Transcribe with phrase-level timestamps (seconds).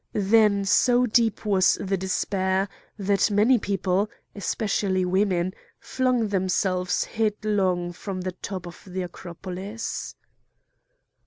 [0.13, 2.67] Then so deep was the despair
[2.97, 10.15] that many people, especially women, flung themselves headlong from the top of the Acropolis.